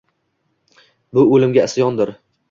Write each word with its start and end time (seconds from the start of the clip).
Bu— 1.17 1.25
o’limga 1.35 1.65
isyondir. 1.71 2.13